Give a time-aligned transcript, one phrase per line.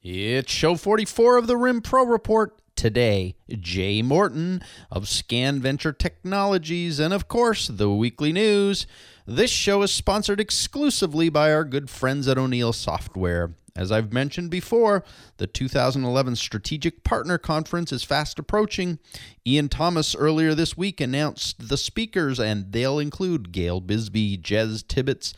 [0.00, 2.56] It's show 44 of the Rim Pro Report.
[2.76, 8.86] Today, Jay Morton of Scan Venture Technologies, and of course, the weekly news.
[9.26, 13.54] This show is sponsored exclusively by our good friends at O'Neill Software.
[13.74, 15.04] As I've mentioned before,
[15.38, 19.00] the 2011 Strategic Partner Conference is fast approaching.
[19.44, 25.34] Ian Thomas earlier this week announced the speakers, and they'll include Gail Bisbee, Jez Tibbetts,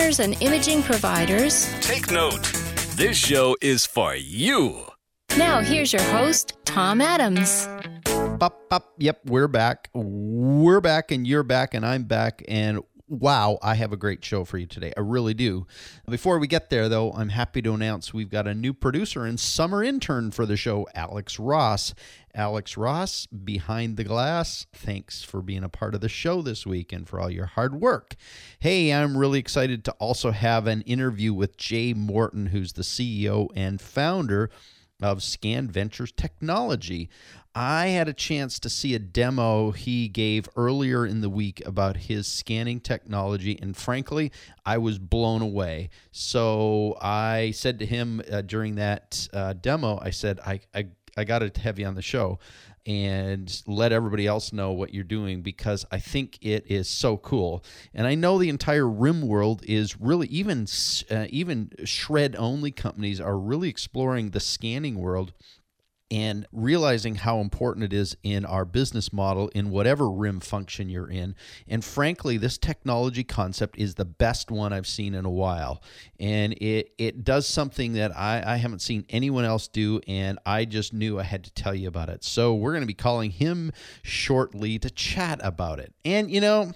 [0.01, 1.71] Scanners and imaging providers.
[1.81, 2.41] Take note.
[2.95, 4.85] This show is for you.
[5.37, 7.67] Now, here's your host, Tom Adams.
[8.41, 8.93] Up, up.
[8.97, 9.89] Yep, we're back.
[9.93, 12.43] We're back, and you're back, and I'm back.
[12.47, 12.79] And
[13.11, 14.93] wow, I have a great show for you today.
[14.95, 15.67] I really do.
[16.09, 19.37] Before we get there, though, I'm happy to announce we've got a new producer and
[19.37, 21.93] summer intern for the show, Alex Ross.
[22.33, 26.93] Alex Ross, behind the glass, thanks for being a part of the show this week
[26.93, 28.15] and for all your hard work.
[28.59, 33.49] Hey, I'm really excited to also have an interview with Jay Morton, who's the CEO
[33.53, 34.49] and founder
[35.01, 37.09] of Scan Ventures Technology.
[37.53, 41.97] I had a chance to see a demo he gave earlier in the week about
[41.97, 44.31] his scanning technology, and frankly,
[44.65, 45.89] I was blown away.
[46.11, 50.87] So I said to him uh, during that uh, demo, I said, I, I,
[51.17, 52.39] I got to have you on the show
[52.85, 57.63] and let everybody else know what you're doing because I think it is so cool.
[57.93, 60.67] And I know the entire rim world is really even
[61.11, 65.33] uh, even shred only companies are really exploring the scanning world
[66.11, 71.09] and realizing how important it is in our business model in whatever rim function you're
[71.09, 71.33] in.
[71.69, 75.81] And frankly, this technology concept is the best one I've seen in a while.
[76.19, 80.65] And it, it does something that I, I haven't seen anyone else do, and I
[80.65, 82.25] just knew I had to tell you about it.
[82.25, 83.71] So we're going to be calling him
[84.03, 85.93] shortly to chat about it.
[86.03, 86.73] And, you know,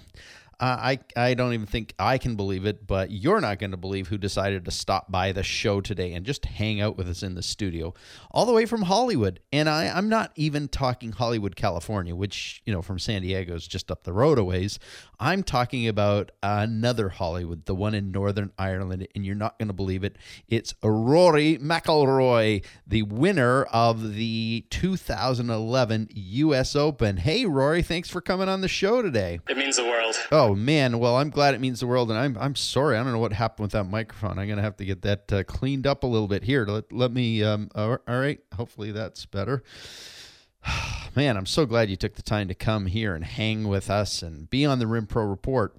[0.59, 4.07] I I don't even think I can believe it, but you're not going to believe
[4.07, 7.35] who decided to stop by the show today and just hang out with us in
[7.35, 7.93] the studio,
[8.31, 9.39] all the way from Hollywood.
[9.51, 13.67] And I I'm not even talking Hollywood, California, which you know from San Diego is
[13.67, 14.79] just up the road a ways.
[15.19, 19.73] I'm talking about another Hollywood, the one in Northern Ireland, and you're not going to
[19.73, 20.17] believe it.
[20.47, 26.75] It's Rory McIlroy, the winner of the 2011 U.S.
[26.75, 27.17] Open.
[27.17, 29.39] Hey, Rory, thanks for coming on the show today.
[29.47, 30.15] It means the world.
[30.31, 33.13] Oh man, well I'm glad it means the world, and I'm I'm sorry I don't
[33.13, 34.38] know what happened with that microphone.
[34.38, 36.66] I'm gonna have to get that uh, cleaned up a little bit here.
[36.66, 37.44] Let let me.
[37.44, 39.63] Um, all right, hopefully that's better.
[41.16, 44.22] Man, I'm so glad you took the time to come here and hang with us
[44.22, 45.75] and be on the Rim Pro Report.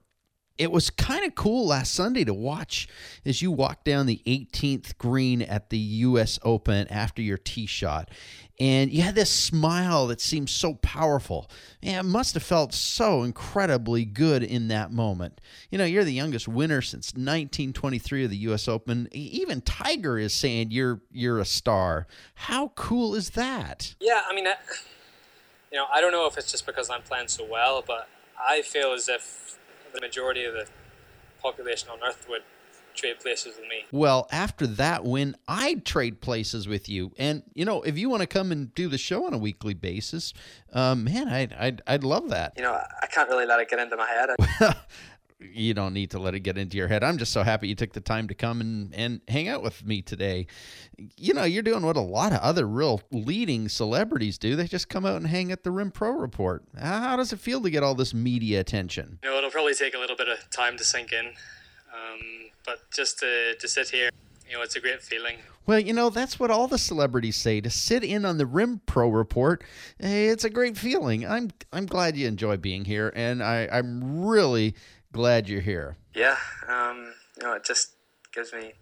[0.58, 2.88] It was kind of cool last Sunday to watch
[3.24, 6.38] as you walked down the 18th green at the U.S.
[6.42, 8.10] Open after your tee shot.
[8.58, 11.50] And you had this smile that seemed so powerful.
[11.82, 15.40] And it must have felt so incredibly good in that moment.
[15.70, 18.66] You know, you're the youngest winner since 1923 of the U.S.
[18.66, 19.08] Open.
[19.12, 22.06] Even Tiger is saying you're you're a star.
[22.34, 23.94] How cool is that?
[24.00, 24.54] Yeah, I mean, I,
[25.70, 28.08] you know, I don't know if it's just because I'm playing so well, but
[28.40, 29.55] I feel as if
[29.96, 30.66] the majority of the
[31.42, 32.42] population on Earth would
[32.94, 33.84] trade places with me.
[33.92, 37.12] Well, after that win, I'd trade places with you.
[37.18, 39.74] And you know, if you want to come and do the show on a weekly
[39.74, 40.32] basis,
[40.72, 42.54] um, man, I'd, I'd I'd love that.
[42.56, 44.76] You know, I can't really let it get into my head.
[45.38, 47.04] you don't need to let it get into your head.
[47.04, 49.84] I'm just so happy you took the time to come and, and hang out with
[49.84, 50.46] me today.
[51.16, 54.56] You know, you're doing what a lot of other real leading celebrities do.
[54.56, 56.64] They just come out and hang at the Rim Pro Report.
[56.78, 59.18] How does it feel to get all this media attention?
[59.22, 62.20] You know, it'll probably take a little bit of time to sink in, um,
[62.64, 64.10] but just to, to sit here,
[64.48, 65.36] you know, it's a great feeling.
[65.66, 67.60] Well, you know, that's what all the celebrities say.
[67.60, 69.64] To sit in on the Rim Pro Report,
[69.98, 71.26] it's a great feeling.
[71.26, 74.76] I'm I'm glad you enjoy being here, and I, I'm really
[75.16, 75.96] glad you're here.
[76.14, 76.36] Yeah,
[76.68, 77.92] um, you know, it just
[78.32, 78.72] gives me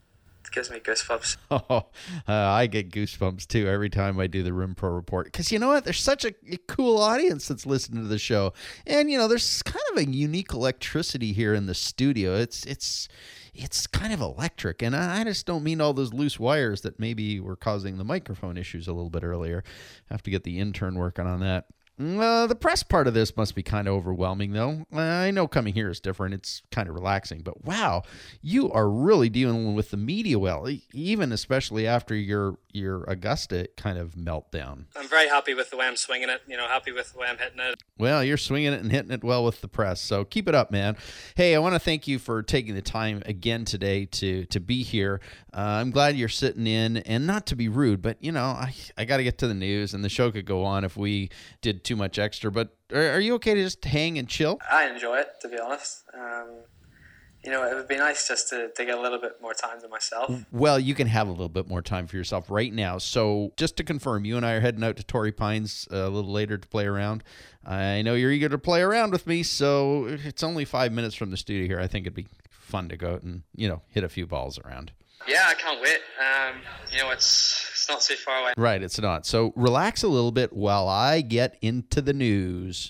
[0.53, 1.37] gives me goosebumps.
[1.51, 1.87] Oh,
[2.29, 5.59] uh, I get goosebumps too every time I do the Rim Pro report because you
[5.59, 5.85] know what?
[5.85, 8.53] There's such a, a cool audience that's listening to the show,
[8.87, 12.35] and you know, there's kind of a unique electricity here in the studio.
[12.35, 13.09] It's it's
[13.55, 16.99] it's kind of electric, and I I just don't mean all those loose wires that
[16.99, 19.63] maybe were causing the microphone issues a little bit earlier.
[20.11, 21.67] have to get the intern working on that.
[21.97, 24.85] Uh, the press part of this must be kind of overwhelming, though.
[24.93, 26.35] I know coming here is different.
[26.35, 28.03] It's kind of relaxing, but wow,
[28.43, 33.97] you are really dealing with the media well, even especially after your your Augusta kind
[33.97, 34.87] of meltdown.
[34.97, 36.43] I'm very happy with the way I'm swinging it.
[36.49, 37.81] You know, happy with the way I'm hitting it.
[37.97, 40.73] Well, you're swinging it and hitting it well with the press, so keep it up,
[40.73, 40.97] man.
[41.37, 44.83] Hey, I want to thank you for taking the time again today to to be
[44.83, 45.21] here.
[45.53, 48.75] Uh, I'm glad you're sitting in, and not to be rude, but you know, I
[48.99, 51.31] I got to get to the news, and the show could go on if we
[51.61, 52.51] did too much extra.
[52.51, 54.59] But are, are you okay to just hang and chill?
[54.71, 56.03] I enjoy it, to be honest.
[56.13, 56.49] Um,
[57.45, 59.81] you know, it would be nice just to, to get a little bit more time
[59.83, 60.33] to myself.
[60.51, 62.97] Well, you can have a little bit more time for yourself right now.
[62.97, 66.09] So, just to confirm, you and I are heading out to Torrey Pines uh, a
[66.09, 67.23] little later to play around.
[67.67, 71.31] I know you're eager to play around with me, so it's only five minutes from
[71.31, 71.81] the studio here.
[71.81, 74.59] I think it'd be fun to go out and you know hit a few balls
[74.59, 74.93] around.
[75.29, 76.01] Yeah, I can't wait.
[76.19, 76.61] Um,
[76.93, 77.27] you know, it's
[77.85, 78.53] it's not too far away.
[78.57, 79.27] Right, it's not.
[79.27, 82.89] So relax a little bit while I get into the news.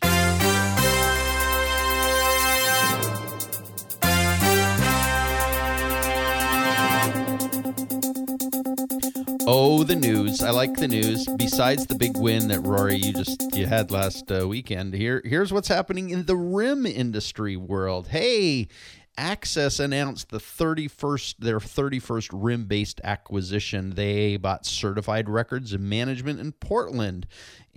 [9.46, 10.42] Oh, the news!
[10.42, 11.26] I like the news.
[11.36, 15.52] Besides the big win that Rory you just you had last uh, weekend, here here's
[15.52, 18.08] what's happening in the rim industry world.
[18.08, 18.68] Hey,
[19.16, 23.90] Access announced the 31st their 31st rim-based acquisition.
[23.90, 27.26] They bought Certified Records and Management in Portland,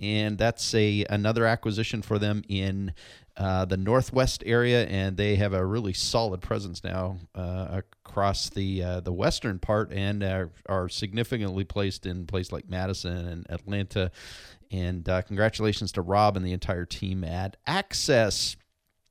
[0.00, 2.92] and that's a another acquisition for them in
[3.38, 8.82] uh, the Northwest area, and they have a really solid presence now uh, across the
[8.82, 14.10] uh, the western part, and are, are significantly placed in places like Madison and Atlanta.
[14.72, 18.56] And uh, congratulations to Rob and the entire team at Access.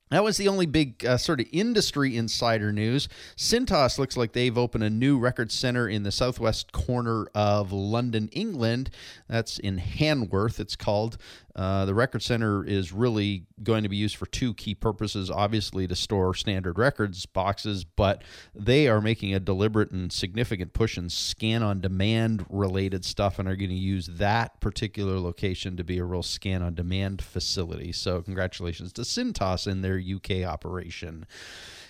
[0.09, 3.09] That was the only big uh, sort of industry insider news.
[3.35, 8.29] Cintas looks like they've opened a new record center in the southwest corner of London,
[8.31, 8.89] England.
[9.27, 11.17] That's in Hanworth, it's called.
[11.57, 15.87] Uh, the record center is really going to be used for two key purposes obviously,
[15.87, 18.23] to store standard records boxes, but
[18.55, 23.47] they are making a deliberate and significant push in scan on demand related stuff and
[23.47, 27.91] are going to use that particular location to be a real scan on demand facility.
[27.91, 31.25] So, congratulations to Cintas in their UK operation.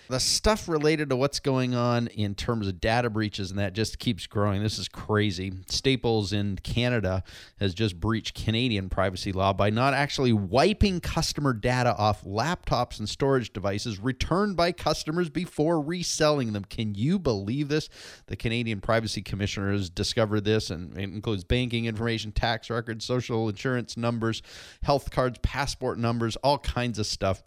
[0.09, 3.99] The stuff related to what's going on in terms of data breaches and that just
[3.99, 4.63] keeps growing.
[4.63, 5.51] This is crazy.
[5.67, 7.23] Staples in Canada
[7.59, 13.09] has just breached Canadian privacy law by not actually wiping customer data off laptops and
[13.09, 16.63] storage devices returned by customers before reselling them.
[16.63, 17.89] Can you believe this?
[18.27, 23.49] The Canadian Privacy Commissioner has discovered this and it includes banking information, tax records, social
[23.49, 24.41] insurance numbers,
[24.83, 27.43] health cards, passport numbers, all kinds of stuff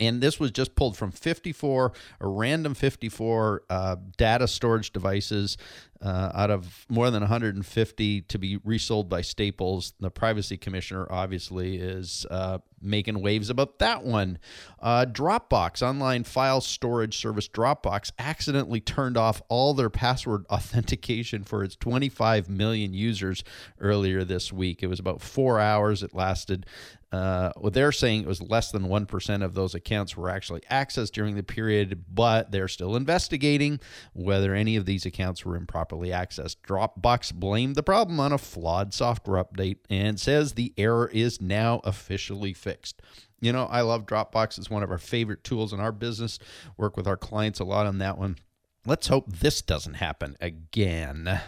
[0.00, 5.56] and this was just pulled from 54 a random 54 uh, data storage devices
[6.00, 9.94] uh, out of more than 150 to be resold by staples.
[9.98, 14.38] The privacy commissioner obviously is uh, making waves about that one.
[14.80, 21.64] Uh, dropbox online file storage service dropbox accidentally turned off all their password authentication for
[21.64, 23.42] its 25 million users
[23.80, 24.82] earlier this week.
[24.82, 26.64] It was about four hours it lasted
[27.10, 31.12] uh, well, they're saying it was less than 1% of those accounts were actually accessed
[31.12, 33.80] during the period, but they're still investigating
[34.12, 36.56] whether any of these accounts were improperly accessed.
[36.66, 41.80] Dropbox blamed the problem on a flawed software update and says the error is now
[41.84, 43.00] officially fixed.
[43.40, 44.58] You know, I love Dropbox.
[44.58, 46.38] It's one of our favorite tools in our business.
[46.76, 48.36] Work with our clients a lot on that one.
[48.84, 51.40] Let's hope this doesn't happen again.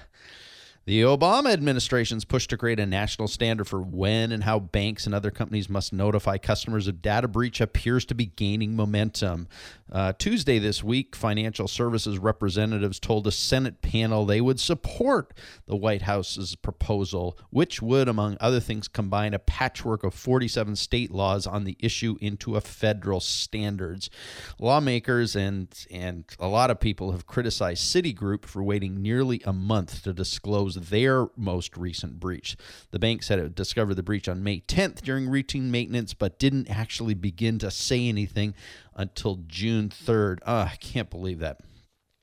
[0.87, 5.15] The Obama administration's push to create a national standard for when and how banks and
[5.15, 9.47] other companies must notify customers of data breach appears to be gaining momentum.
[9.93, 15.35] Uh, Tuesday this week, financial services representatives told a Senate panel they would support
[15.67, 21.11] the White House's proposal, which would, among other things, combine a patchwork of 47 state
[21.11, 24.09] laws on the issue into a federal standards.
[24.59, 30.03] Lawmakers and and a lot of people have criticized Citigroup for waiting nearly a month
[30.05, 32.57] to disclose their most recent breach.
[32.91, 36.71] The bank said it discovered the breach on May 10th during routine maintenance, but didn't
[36.71, 38.55] actually begin to say anything
[38.95, 40.39] until June 3rd.
[40.47, 41.61] Uh, I can't believe that.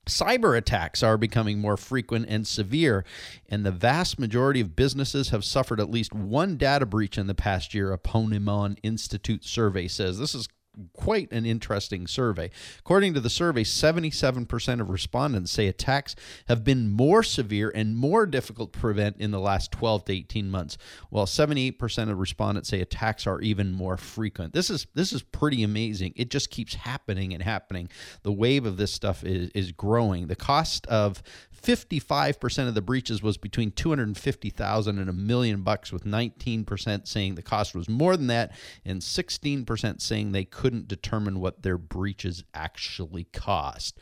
[0.08, 3.04] Cyber attacks are becoming more frequent and severe,
[3.50, 7.36] and the vast majority of businesses have suffered at least one data breach in the
[7.36, 10.18] past year, a Ponemon Institute survey says.
[10.18, 10.48] This is
[10.94, 12.50] quite an interesting survey.
[12.80, 16.16] According to the survey, 77% of respondents say attacks
[16.48, 20.50] have been more severe and more difficult to prevent in the last 12 to 18
[20.50, 20.78] months,
[21.10, 24.54] while 78% of respondents say attacks are even more frequent.
[24.54, 26.14] This is this is pretty amazing.
[26.16, 27.90] It just keeps happening and happening.
[28.24, 30.28] The wave of this stuff is, is growing.
[30.28, 31.22] The cost of
[31.62, 37.42] 55% of the breaches was between 250,000 and a million bucks with 19% saying the
[37.42, 38.52] cost was more than that
[38.86, 43.98] and 16% saying they couldn't determine what their breaches actually cost.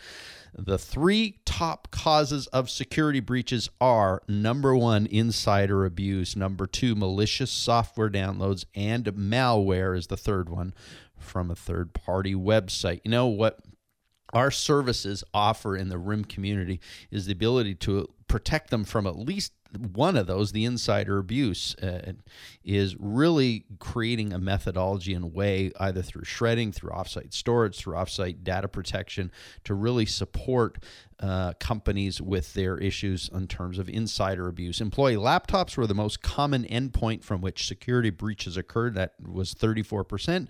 [0.57, 7.51] The three top causes of security breaches are number 1 insider abuse, number 2 malicious
[7.51, 10.73] software downloads and malware is the third one
[11.17, 13.01] from a third party website.
[13.03, 13.59] You know what
[14.35, 19.17] our services offer in the RIM community is the ability to protect them from at
[19.17, 19.53] least
[19.93, 22.11] one of those, the insider abuse, uh,
[22.65, 28.43] is really creating a methodology and way, either through shredding, through offsite storage, through offsite
[28.43, 29.31] data protection,
[29.63, 30.83] to really support
[31.21, 34.81] uh, companies with their issues in terms of insider abuse.
[34.81, 38.95] Employee laptops were the most common endpoint from which security breaches occurred.
[38.95, 40.47] That was 34%.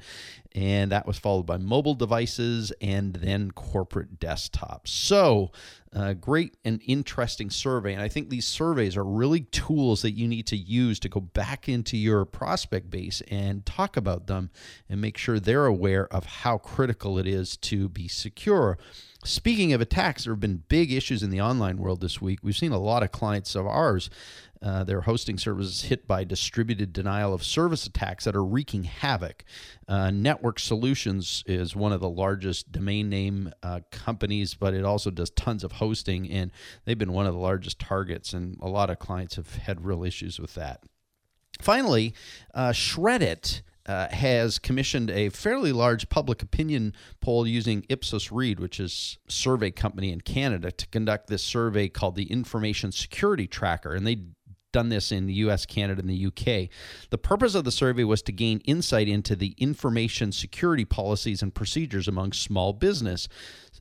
[0.55, 4.87] And that was followed by mobile devices and then corporate desktops.
[4.87, 5.51] So,
[5.95, 7.93] uh, great and interesting survey.
[7.93, 11.21] And I think these surveys are really tools that you need to use to go
[11.21, 14.49] back into your prospect base and talk about them
[14.89, 18.77] and make sure they're aware of how critical it is to be secure.
[19.25, 22.39] Speaking of attacks, there have been big issues in the online world this week.
[22.43, 24.11] We've seen a lot of clients of ours,
[24.61, 29.43] uh, their hosting services hit by distributed denial of service attacks that are wreaking havoc.
[29.87, 35.09] Uh, Network Solutions is one of the largest domain name uh, companies, but it also
[35.09, 36.51] does tons of hosting, and
[36.85, 40.03] they've been one of the largest targets, and a lot of clients have had real
[40.03, 40.83] issues with that.
[41.59, 42.13] Finally,
[42.53, 48.79] uh, Shred-it uh, has commissioned a fairly large public opinion poll using Ipsos Reid, which
[48.79, 53.93] is a survey company in Canada, to conduct this survey called the Information Security Tracker.
[53.93, 54.21] And they
[54.75, 56.69] done this in the US, Canada, and the UK.
[57.09, 61.55] The purpose of the survey was to gain insight into the information security policies and
[61.55, 63.29] procedures among small business.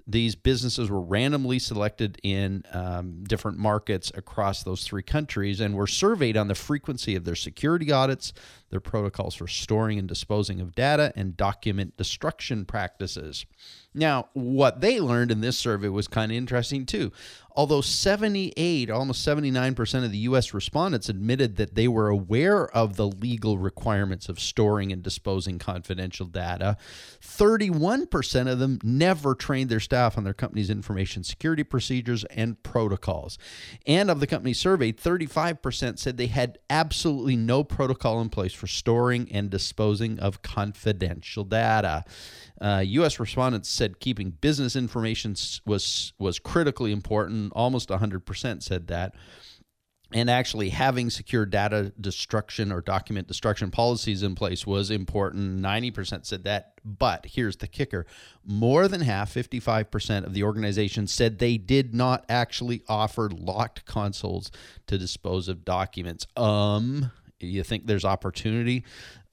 [0.06, 5.86] These businesses were randomly selected in um, different markets across those three countries and were
[5.86, 8.34] surveyed on the frequency of their security audits,
[8.68, 13.46] their protocols for storing and disposing of data, and document destruction practices.
[13.94, 17.12] Now, what they learned in this survey was kind of interesting too.
[17.56, 23.06] Although 78, almost 79% of the US respondents admitted that they were aware of the
[23.06, 26.76] legal requirements of storing and disposing confidential data,
[27.22, 33.38] 31% of them never trained their staff on their company's information security procedures and protocols.
[33.86, 38.66] And of the companies surveyed, 35% said they had absolutely no protocol in place for
[38.66, 42.04] storing and disposing of confidential data.
[42.60, 43.18] Uh, U.S.
[43.18, 45.34] respondents said keeping business information
[45.66, 47.52] was was critically important.
[47.54, 49.14] Almost 100% said that.
[50.12, 55.60] And actually, having secure data destruction or document destruction policies in place was important.
[55.60, 56.74] 90% said that.
[56.84, 58.06] But here's the kicker
[58.44, 64.52] more than half, 55% of the organization said they did not actually offer locked consoles
[64.86, 66.28] to dispose of documents.
[66.36, 68.84] Um, you think there's opportunity.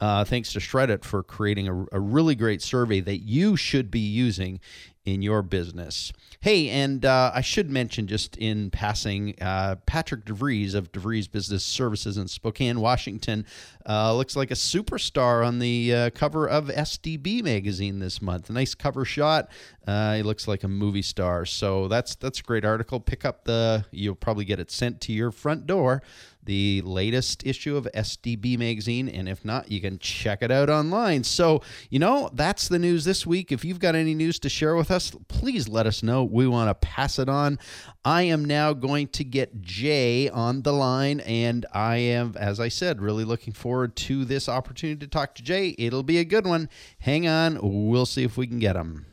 [0.01, 4.00] Uh, thanks to Shred-it for creating a, a, really great survey that you should be
[4.00, 4.60] using
[5.05, 6.12] in your business.
[6.41, 11.63] Hey, and uh, I should mention just in passing, uh, Patrick DeVries of DeVries Business
[11.63, 13.46] Services in Spokane, Washington,
[13.88, 18.50] uh, looks like a superstar on the uh, cover of SDB magazine this month.
[18.50, 19.50] Nice cover shot.
[19.88, 21.46] Uh, he looks like a movie star.
[21.46, 23.00] So that's that's a great article.
[23.00, 23.86] Pick up the.
[23.91, 26.03] You'll probably get it sent to your front door
[26.43, 29.08] the latest issue of SDB magazine.
[29.08, 31.24] And if not, you can check it out online.
[31.24, 33.52] So, you know, that's the news this week.
[33.52, 36.24] If you've got any news to share with us, please let us know.
[36.24, 37.60] We want to pass it on.
[38.06, 42.70] I am now going to get Jay on the line, and I am, as I
[42.70, 45.76] said, really looking forward to this opportunity to talk to Jay.
[45.78, 46.70] It'll be a good one.
[47.00, 49.06] Hang on, we'll see if we can get him.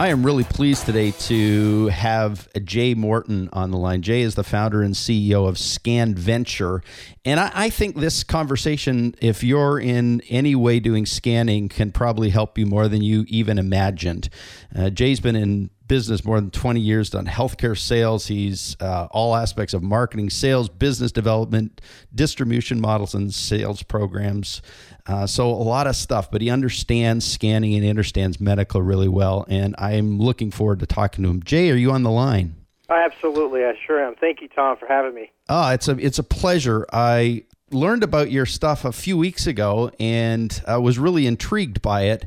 [0.00, 4.00] I am really pleased today to have Jay Morton on the line.
[4.00, 6.82] Jay is the founder and CEO of Scan Venture.
[7.26, 12.30] And I, I, think this conversation, if you're in any way doing scanning, can probably
[12.30, 14.30] help you more than you even imagined.
[14.74, 18.28] Uh, Jay's been in business more than 20 years, done healthcare sales.
[18.28, 21.80] He's uh, all aspects of marketing, sales, business development,
[22.14, 24.62] distribution models, and sales programs.
[25.06, 29.08] Uh, so a lot of stuff, but he understands scanning and he understands medical really
[29.08, 29.44] well.
[29.48, 31.42] And I'm looking forward to talking to him.
[31.42, 32.56] Jay, are you on the line?
[32.88, 34.16] Absolutely, I sure am.
[34.16, 35.30] Thank you, Tom, for having me.
[35.48, 36.86] Oh, it's a it's a pleasure.
[36.92, 42.02] I learned about your stuff a few weeks ago and I was really intrigued by
[42.02, 42.26] it.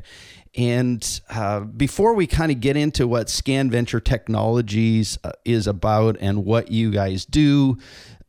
[0.56, 6.16] And uh, before we kind of get into what Scan Venture Technologies uh, is about
[6.20, 7.76] and what you guys do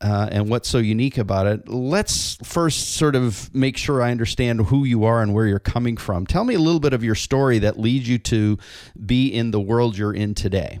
[0.00, 4.66] uh, and what's so unique about it, let's first sort of make sure I understand
[4.66, 6.26] who you are and where you're coming from.
[6.26, 8.58] Tell me a little bit of your story that leads you to
[9.04, 10.80] be in the world you're in today.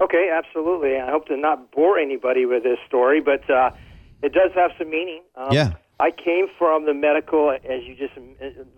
[0.00, 0.96] Okay, absolutely.
[0.98, 3.70] I hope to not bore anybody with this story, but uh,
[4.22, 5.22] it does have some meaning.
[5.34, 5.72] Um, yeah.
[6.04, 8.12] I came from the medical, as you just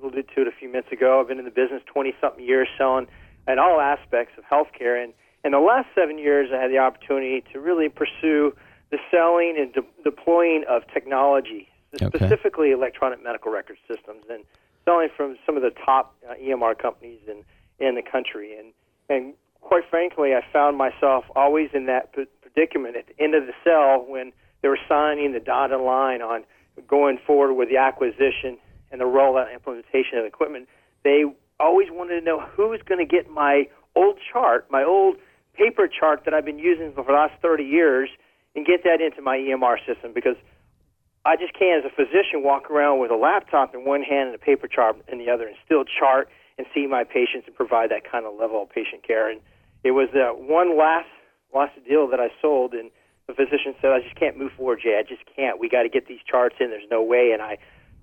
[0.01, 1.21] alluded to it a few minutes ago.
[1.21, 3.09] I've been in the business 20 something years selling
[3.49, 5.03] in all aspects of healthcare.
[5.03, 8.55] And in the last seven years, I had the opportunity to really pursue
[8.93, 11.69] the selling and de- deploying of technology,
[12.01, 12.17] okay.
[12.17, 14.45] specifically electronic medical record systems, and
[14.85, 17.43] selling from some of the top uh, EMR companies in,
[17.85, 18.57] in the country.
[18.57, 18.73] And,
[19.09, 23.53] and quite frankly, I found myself always in that predicament at the end of the
[23.65, 24.31] sell when
[24.63, 26.45] they were signing the dotted line on
[26.89, 28.59] going forward with the acquisition
[28.91, 30.69] and the rollout implementation of equipment,
[31.05, 31.25] they
[31.59, 35.17] always wanted to know who's going to get my old chart, my old
[35.55, 38.11] paper chart that I've been using for the last 30 years,
[38.55, 40.37] and get that into my EMR system because
[41.27, 44.35] I just can't, as a physician, walk around with a laptop in one hand and
[44.35, 47.91] a paper chart in the other and still chart and see my patients and provide
[47.91, 49.29] that kind of level of patient care.
[49.29, 49.41] And
[49.85, 51.09] it was uh, one last
[51.55, 52.91] last deal that I sold, and
[53.29, 54.99] the physician said, "I just can't move forward, Jay.
[54.99, 55.59] I just can't.
[55.59, 56.71] We got to get these charts in.
[56.71, 57.59] There's no way." And I,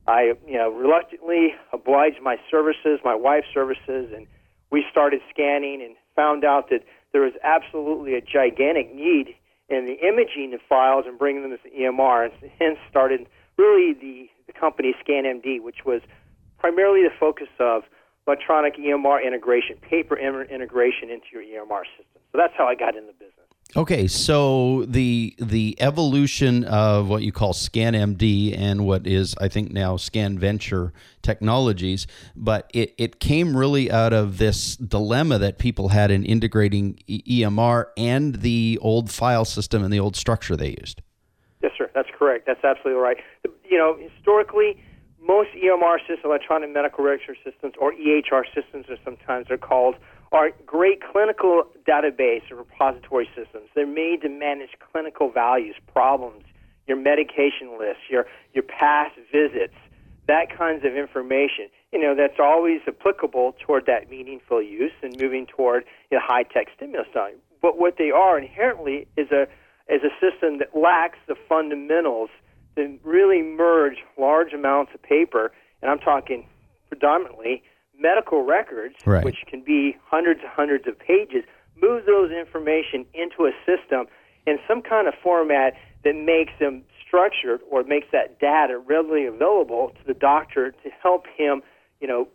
[0.07, 4.27] I, you know, reluctantly obliged my services, my wife's services, and
[4.69, 9.35] we started scanning and found out that there was absolutely a gigantic need
[9.69, 13.27] in the imaging of files and bringing them to EMR, and hence started
[13.57, 16.01] really the, the company ScanMD, which was
[16.57, 17.83] primarily the focus of
[18.27, 22.21] electronic EMR integration, paper integration into your EMR system.
[22.31, 23.42] So that's how I got in the business.
[23.75, 29.71] Okay, so the the evolution of what you call ScanMD and what is I think
[29.71, 35.89] now Scan Venture Technologies, but it, it came really out of this dilemma that people
[35.89, 41.01] had in integrating EMR and the old file system and the old structure they used.
[41.63, 41.89] Yes, sir.
[41.95, 42.45] That's correct.
[42.45, 43.17] That's absolutely right.
[43.67, 44.83] You know, historically,
[45.19, 49.95] most EMR systems, electronic medical record systems, or EHR systems, as sometimes they're called,
[50.33, 53.69] are great clinical database or repository systems.
[53.75, 56.43] They're made to manage clinical values, problems,
[56.87, 59.75] your medication list, your your past visits,
[60.27, 61.69] that kinds of information.
[61.91, 67.07] You know, that's always applicable toward that meaningful use and moving toward a HITECH stimulus
[67.13, 67.35] time.
[67.61, 69.47] But what they are inherently is a
[69.87, 72.29] is a system that lacks the fundamentals
[72.75, 76.47] to really merge large amounts of paper, and I'm talking
[76.89, 77.63] predominantly
[77.99, 79.23] medical records, right.
[79.23, 81.43] which can be hundreds and hundreds of pages,
[81.81, 84.07] move those information into a system
[84.45, 89.91] in some kind of format that makes them structured or makes that data readily available
[89.99, 91.61] to the doctor to help him,
[92.01, 92.27] you know,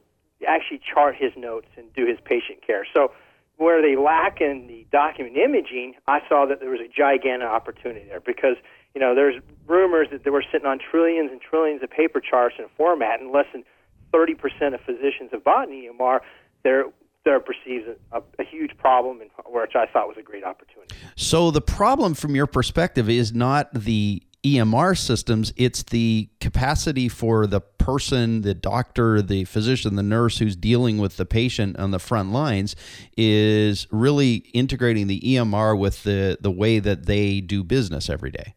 [0.47, 2.87] actually chart his notes and do his patient care.
[2.95, 3.13] So
[3.57, 8.07] where they lack in the document imaging, I saw that there was a gigantic opportunity
[8.09, 8.57] there because,
[8.95, 12.55] you know, there's rumors that they were sitting on trillions and trillions of paper charts
[12.59, 13.65] in a format and less than
[14.13, 16.21] 30% of physicians have bought an EMR,
[16.63, 16.85] they're
[17.25, 20.95] they're perceived a, a, huge problem, and which I thought was a great opportunity.
[21.15, 27.47] So the problem, from your perspective, is not the EMR systems; it's the capacity for
[27.47, 31.99] the person, the doctor, the physician, the nurse who's dealing with the patient on the
[31.99, 32.75] front lines,
[33.17, 38.55] is really integrating the EMR with the the way that they do business every day.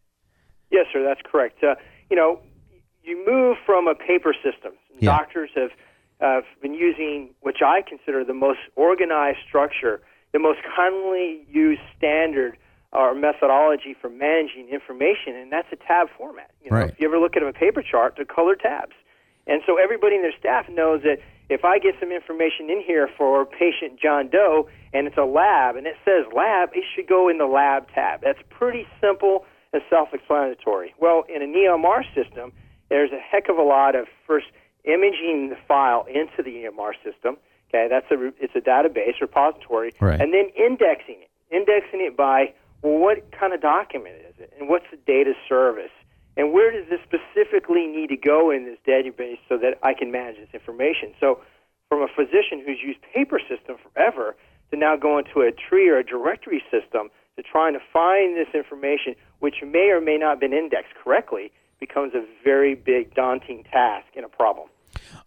[0.70, 1.62] Yes, sir, that's correct.
[1.64, 1.76] Uh,
[2.10, 2.42] you know,
[3.04, 5.18] you move from a paper system yeah.
[5.18, 5.72] Doctors have
[6.22, 10.00] uh, been using, which I consider the most organized structure,
[10.32, 12.58] the most commonly used standard
[12.94, 16.52] or methodology for managing information, and that's a tab format.
[16.64, 16.90] You know, right.
[16.90, 18.94] If you ever look at a paper chart, they're color tabs.
[19.48, 21.18] And so everybody in their staff knows that
[21.50, 25.78] if I get some information in here for patient John Doe and it's a lab
[25.78, 28.22] and it says lab, it should go in the lab tab.
[28.22, 30.94] That's pretty simple and self explanatory.
[31.00, 32.52] Well, in an EMR system,
[32.92, 34.48] there's a heck of a lot of first
[34.84, 37.38] imaging the file into the EMR system.
[37.70, 40.20] Okay, that's a it's a database repository, right.
[40.20, 44.68] and then indexing it, indexing it by well, what kind of document is it, and
[44.68, 45.96] what's the data service,
[46.36, 50.12] and where does this specifically need to go in this database so that I can
[50.12, 51.14] manage this information.
[51.18, 51.40] So,
[51.88, 54.36] from a physician who's used paper system forever
[54.72, 58.52] to now go into a tree or a directory system to trying to find this
[58.54, 63.66] information, which may or may not have been indexed correctly, becomes a very big, daunting
[63.66, 64.70] task and a problem.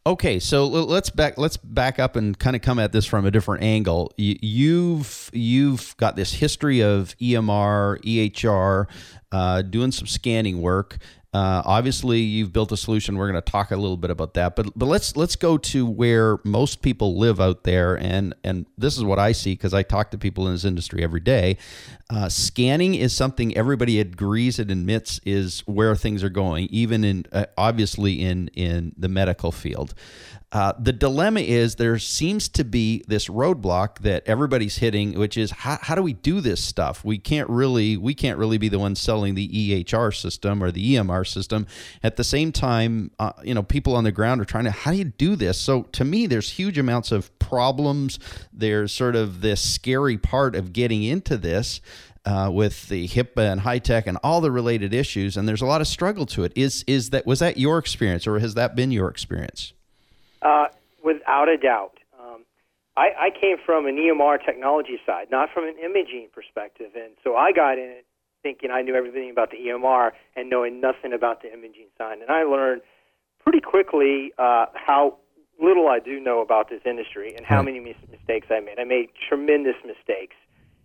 [0.07, 3.31] Okay, so let's back let's back up and kind of come at this from a
[3.31, 4.13] different angle.
[4.17, 8.87] You've you've got this history of EMR, EHR,
[9.33, 10.99] uh, doing some scanning work.
[11.35, 13.19] Uh, obviously, you've built a solution.
[13.19, 15.85] We're going to talk a little bit about that, but but let's let's go to
[15.85, 19.83] where most people live out there, and and this is what I see because I
[19.83, 21.57] talk to people in this industry every day.
[22.09, 27.27] Uh, scanning is something everybody agrees and admits is where things are going, even in
[27.33, 29.93] uh, obviously in in the medical field.
[30.55, 35.51] Uh, the dilemma is there seems to be this roadblock that everybody's hitting, which is
[35.51, 37.05] how, how do we do this stuff?
[37.05, 40.95] We can't really we can't really be the ones selling the EHR system or the
[40.95, 41.67] EMR system.
[42.05, 44.93] At the same time, uh, you know, people on the ground are trying to how
[44.93, 45.59] do you do this?
[45.59, 48.21] So to me, there's huge amounts of problems.
[48.53, 51.81] There's sort of this scary part of getting into this.
[52.27, 55.83] Uh, with the HIPAA and HITECH and all the related issues, and there's a lot
[55.83, 56.55] of struggle to it.
[56.57, 59.75] Is is that was that your experience, or has that been your experience?
[60.45, 60.67] Uh,
[61.03, 61.99] without a doubt.
[62.19, 62.45] Um,
[62.97, 66.93] I, I came from an EMR technology side, not from an imaging perspective.
[66.95, 68.07] And so I got in it
[68.43, 72.19] thinking I knew everything about the EMR and knowing nothing about the imaging side.
[72.19, 72.83] And I learned
[73.43, 75.17] pretty quickly uh, how
[75.63, 78.79] little I do know about this industry and how many mis- mistakes I made.
[78.79, 80.37] I made tremendous mistakes.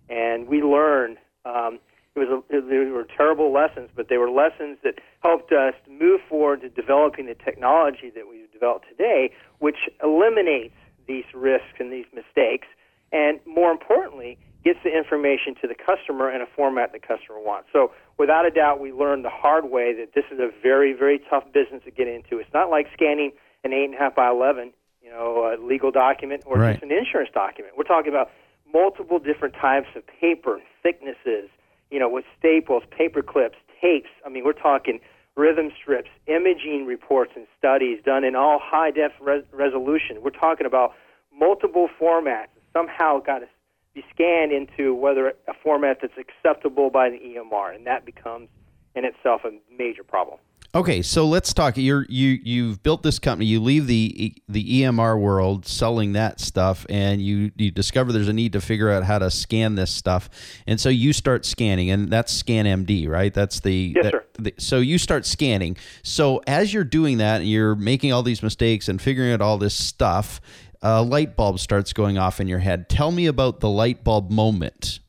[0.09, 1.17] And we learned.
[1.45, 1.79] Um,
[2.21, 6.21] it was a, they were terrible lessons, but they were lessons that helped us move
[6.27, 10.75] forward to developing the technology that we've developed today, which eliminates
[11.07, 12.67] these risks and these mistakes,
[13.11, 17.69] and more importantly, gets the information to the customer in a format the customer wants.
[17.71, 21.19] So, without a doubt, we learned the hard way that this is a very, very
[21.29, 22.37] tough business to get into.
[22.39, 23.31] It's not like scanning
[23.63, 26.73] an eight and a half by eleven, you know, a legal document or Right.
[26.73, 27.77] just an insurance document.
[27.77, 28.29] We're talking about
[28.71, 31.49] multiple different types of paper thicknesses,
[31.91, 34.09] you know, with staples, paper clips, tapes.
[34.25, 34.99] I mean, we're talking
[35.35, 40.21] rhythm strips, imaging reports and studies done in all high def res- resolution.
[40.21, 40.93] We're talking about
[41.37, 43.47] multiple formats somehow got to
[43.93, 48.49] be scanned into whether a format that's acceptable by the EMR, and that becomes
[48.95, 50.37] in itself a major problem.
[50.75, 51.77] Okay, so let's talk.
[51.77, 53.47] You're you you've built this company.
[53.47, 58.33] You leave the the EMR world selling that stuff, and you you discover there's a
[58.33, 60.29] need to figure out how to scan this stuff,
[60.67, 63.33] and so you start scanning, and that's ScanMD, right?
[63.33, 64.25] That's the Yes, that- sir.
[64.37, 65.75] the- so you start scanning.
[66.03, 69.57] So as you're doing that, and you're making all these mistakes and figuring out all
[69.57, 70.39] this stuff,
[70.83, 72.89] a light bulb starts going off in your head.
[72.89, 74.99] Tell me about the light bulb moment.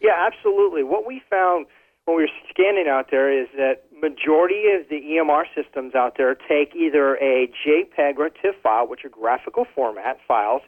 [0.00, 0.84] Yeah, absolutely.
[0.84, 1.66] What we found
[2.10, 6.34] when we were scanning out there is that majority of the EMR systems out there
[6.34, 10.62] take either a JPEG or a TIFF file, which are graphical format files.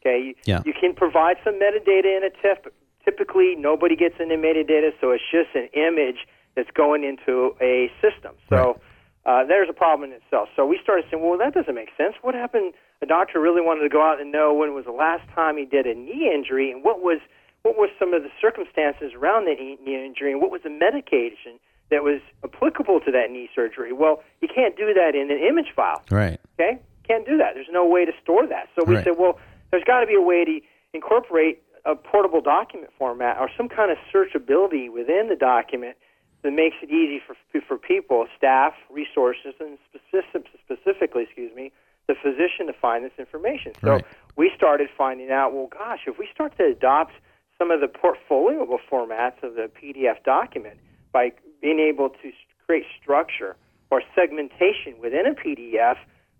[0.00, 0.62] Okay, you, Yeah.
[0.64, 2.58] you can provide some metadata in a TIFF.
[2.64, 2.72] But
[3.04, 8.34] typically, nobody gets any metadata, so it's just an image that's going into a system.
[8.48, 8.78] So
[9.26, 10.48] uh, there's a problem in itself.
[10.54, 12.14] So we started saying, well, that doesn't make sense.
[12.22, 12.74] What happened?
[13.02, 15.64] A doctor really wanted to go out and know when was the last time he
[15.64, 17.18] did a knee injury, and what was
[17.64, 20.70] what were some of the circumstances around the knee knee injury, and what was the
[20.70, 21.58] medication
[21.90, 23.92] that was applicable to that knee surgery.
[23.92, 26.00] Well, you can't do that in an image file.
[26.10, 26.40] Right.
[26.58, 27.52] Okay, can't do that.
[27.54, 28.68] There's no way to store that.
[28.74, 29.04] So we Right.
[29.04, 29.38] said, well,
[29.70, 30.60] there's got to be a way to
[30.92, 35.96] incorporate a portable document format or some kind of searchability within the document
[36.42, 37.34] that makes it easy for
[37.66, 41.72] for people, staff, resources, and specific, specifically, excuse me,
[42.08, 43.72] the physician to find this information.
[43.80, 44.04] So Right.
[44.36, 47.12] we started finding out, well, gosh, if we start to adopt
[47.58, 50.78] some of the portfolioable formats of the PDF document
[51.12, 52.32] by being able to
[52.66, 53.56] create structure
[53.90, 55.96] or segmentation within a PDF,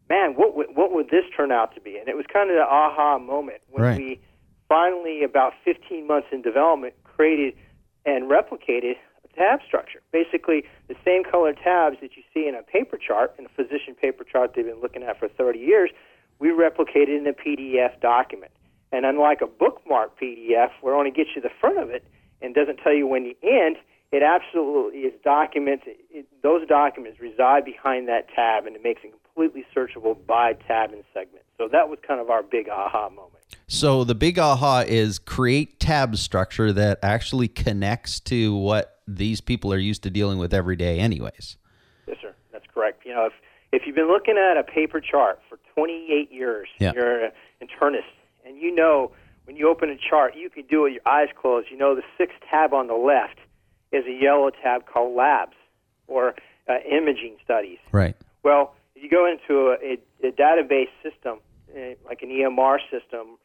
[0.09, 1.97] man, what would, what would this turn out to be?
[1.99, 3.99] And it was kind of the aha moment when Right.
[3.99, 4.21] we
[4.69, 7.55] finally, about 15 months in development, created
[8.05, 10.01] and replicated a tab structure.
[10.13, 13.95] Basically, the same color tabs that you see in a paper chart, in a physician
[13.95, 15.91] paper chart they've been looking at for 30 years,
[16.39, 18.51] we replicated in a PDF document.
[18.95, 22.05] And unlike a bookmark PDF, where it only gets you the front of it
[22.41, 23.77] and doesn't tell you when you end,
[24.13, 25.83] it absolutely is documents.
[25.87, 30.93] It, those documents reside behind that tab, and it makes it completely searchable by tab
[30.93, 31.45] and segment.
[31.59, 33.43] So that was kind of our big aha moment.
[33.67, 39.73] So the big aha is create tab structure that actually connects to what these people
[39.73, 41.57] are used to dealing with every day, anyways.
[42.07, 42.33] Yes, sir.
[42.53, 43.05] That's correct.
[43.05, 43.33] You know, if
[43.73, 46.93] if you've been looking at a paper chart for 28 years, Yeah.
[46.95, 48.03] you're an internist,
[48.45, 49.13] and you know
[49.45, 51.69] when you open a chart, you can do it with your eyes closed.
[51.71, 53.39] You know the sixth tab on the left
[53.93, 55.57] is a yellow tab called labs
[56.07, 56.35] or
[56.69, 57.79] uh, imaging studies.
[57.93, 58.17] Right.
[58.43, 61.39] Well, if you go into a, a, a database system,
[61.75, 63.39] uh, like an EMR system,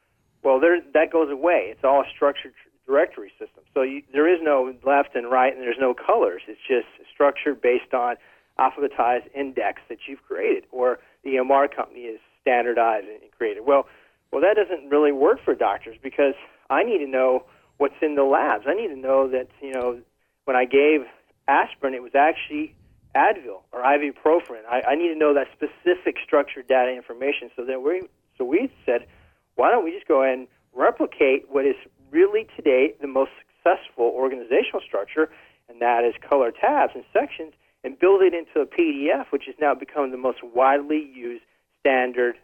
[0.43, 1.67] well, there that goes away.
[1.71, 2.53] It's all a structured
[2.87, 3.63] directory system.
[3.73, 6.41] So you, there is no left and right, and there's no colors.
[6.47, 8.15] It's just structured based on
[8.59, 13.65] alphabetized index that you've created, or the EMR company is standardized and created.
[13.65, 13.85] Well,
[14.31, 16.35] well, that doesn't really work for doctors because
[16.69, 17.45] I need to know
[17.77, 18.65] what's in the labs.
[18.67, 19.99] I need to know that you know
[20.45, 21.01] when I gave
[21.47, 22.75] aspirin, it was actually
[23.15, 24.61] Advil or ibuprofen.
[24.69, 27.49] I, I need to know that specific structured data information.
[27.55, 28.03] So that we
[28.37, 29.07] so we said,
[29.55, 31.75] why don't we just go and replicate what is
[32.11, 35.29] really today the most successful organizational structure,
[35.67, 39.55] and that is color tabs and sections, and build it into a PDF, which has
[39.59, 41.43] now become the most widely used
[41.79, 42.35] standard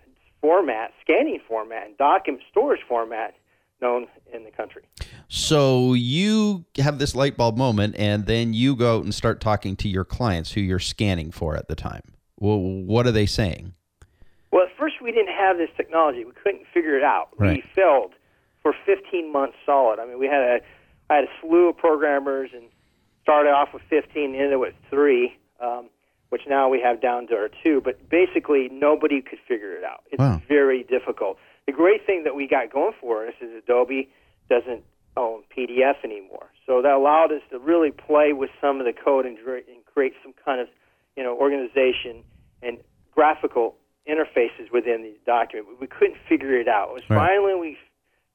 [0.46, 3.34] format, scanning format, and document storage format
[3.82, 4.84] known in the country.
[5.28, 9.76] So you have this light bulb moment, and then you go out and start talking
[9.78, 12.04] to your clients who you're scanning for at the time.
[12.40, 13.74] Well, what are they saying?
[14.52, 16.24] Well, at first we didn't have this technology.
[16.26, 17.30] We couldn't figure it out.
[17.40, 17.64] Right.
[17.66, 18.14] We failed
[18.62, 19.98] for 15 months solid.
[19.98, 20.60] I mean, we had a
[21.10, 22.66] I had a slew of programmers and
[23.24, 25.90] started off with 15, ended with three, um,
[26.36, 27.80] which now we have down to our two.
[27.80, 30.04] But basically, nobody could figure it out.
[30.12, 30.42] It's Wow.
[30.50, 31.38] very difficult.
[31.66, 34.10] The great thing that we got going for us is Adobe
[34.50, 34.84] doesn't
[35.16, 39.26] own PDF anymore, so that allowed us to really play with some of the code
[39.26, 40.68] and, and create some kind of
[41.16, 42.22] you know organization
[42.62, 42.80] and
[43.14, 45.80] graphical interfaces within the document.
[45.80, 46.90] We couldn't figure it out.
[46.90, 47.30] It was Right.
[47.30, 47.78] finally we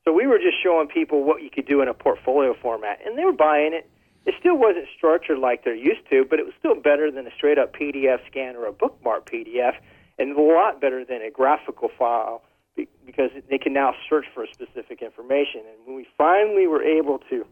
[0.06, 3.18] so we were just showing people what you could do in a portfolio format, and
[3.18, 3.84] they were buying it.
[4.26, 7.30] It still wasn't structured like they're used to, but it was still better than a
[7.34, 9.74] straight up PDF scan or a bookmark PDF,
[10.18, 12.42] and a lot better than a graphical file
[12.76, 15.62] because they can now search for specific information.
[15.68, 17.46] And when we finally were able to,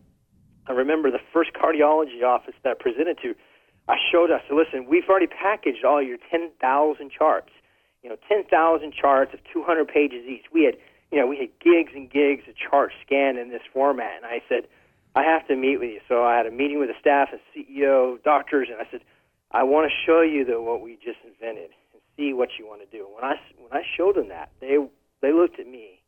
[0.67, 3.35] I remember the first cardiology office that I presented to,
[3.89, 7.51] I showed us, listen, we've already packaged all your 10,000 charts.
[8.03, 10.45] You know, 10,000 charts of 200 pages each.
[10.53, 10.77] We had,
[11.11, 14.17] you know, we had gigs and gigs of charts scanned in this format.
[14.17, 14.69] And I said,
[15.15, 16.01] I have to meet with you.
[16.09, 19.01] So I had a meeting with the staff and CEO, doctors, and I said,
[19.51, 22.81] I want to show you the, what we just invented and see what you want
[22.83, 23.07] to do.
[23.15, 24.77] When I when I showed them that, they
[25.21, 26.03] they looked at me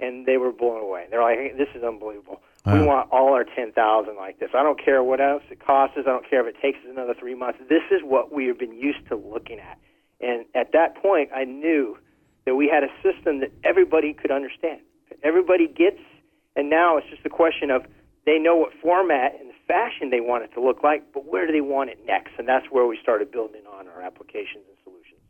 [0.00, 1.06] and they were blown away.
[1.10, 2.40] They're like, hey, "This is unbelievable.
[2.66, 4.50] We want all our ten thousand like this.
[4.54, 6.04] I don't care what else it costs us.
[6.06, 7.58] I don't care if it takes us another three months.
[7.68, 9.78] This is what we have been used to looking at."
[10.20, 11.96] And at that point, I knew
[12.44, 14.80] that we had a system that everybody could understand.
[15.22, 16.00] Everybody gets,
[16.56, 17.86] and now it's just a question of
[18.28, 21.52] they know what format and fashion they want it to look like, but where do
[21.52, 22.32] they want it next?
[22.38, 25.20] And that's where we started building on our applications and solutions.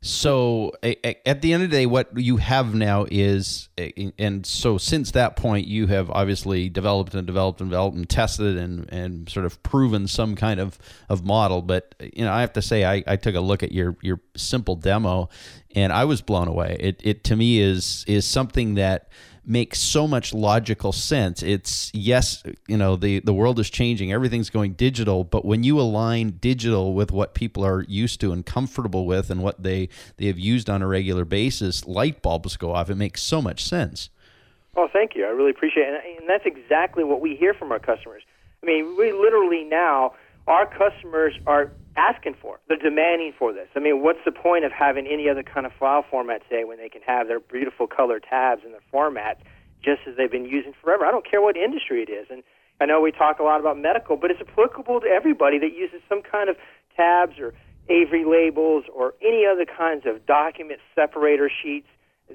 [0.00, 3.68] So at the end of the day, what you have now is,
[4.16, 8.56] and so since that point, you have obviously developed and developed and developed and tested
[8.58, 11.62] and, and sort of proven some kind of, of model.
[11.62, 14.20] But you know, I have to say, I, I took a look at your your
[14.36, 15.30] simple demo,
[15.74, 16.76] and I was blown away.
[16.78, 19.08] It it to me is is something that
[19.48, 21.42] makes so much logical sense.
[21.42, 25.80] It's yes, you know, the the world is changing, everything's going digital, but when you
[25.80, 30.26] align digital with what people are used to and comfortable with and what they they
[30.26, 32.90] have used on a regular basis, light bulbs go off.
[32.90, 34.10] It makes so much sense.
[34.76, 35.24] Oh, thank you.
[35.24, 36.20] I really appreciate it.
[36.20, 38.22] And that's exactly what we hear from our customers.
[38.62, 40.14] I mean, we literally now,
[40.46, 42.60] our customers are asking for.
[42.68, 43.68] They're demanding for this.
[43.74, 46.78] I mean, what's the point of having any other kind of file format today when
[46.78, 49.42] they can have their beautiful color tabs in their format
[49.82, 51.04] just as they've been using forever?
[51.04, 52.28] I don't care what industry it is.
[52.30, 52.42] And
[52.80, 56.00] I know we talk a lot about medical, but it's applicable to everybody that uses
[56.08, 56.56] some kind of
[56.96, 57.52] tabs or
[57.88, 61.88] Avery labels or any other kinds of document separator sheets.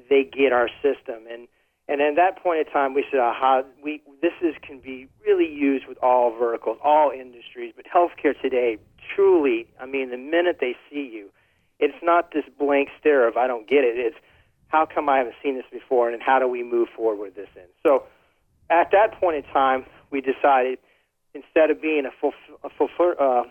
[0.10, 1.24] They get our system.
[1.32, 1.48] And
[1.88, 3.64] and at that point in time, we said, "Aha!
[3.84, 8.78] We this is can be really used with all verticals, all industries, but healthcare today,
[9.16, 9.68] truly.
[9.80, 11.30] I mean, the minute they see you,
[11.80, 13.98] it's not this blank stare of I don't get it.
[13.98, 14.18] It's
[14.68, 17.50] how come I haven't seen this before, and how do we move forward with this?
[17.56, 18.04] In so,
[18.70, 20.80] at that point in time, we decided
[21.34, 22.90] instead of being a full a full
[23.20, 23.44] uh,